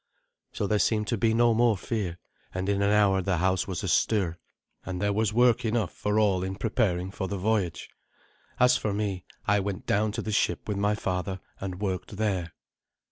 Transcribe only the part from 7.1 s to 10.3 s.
for the voyage. As for me, I went down to